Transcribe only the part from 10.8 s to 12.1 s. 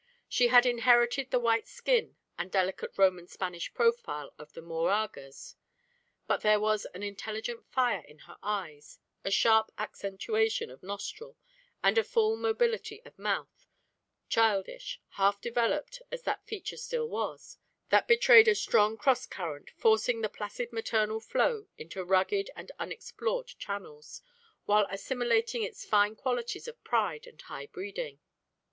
nostril, and a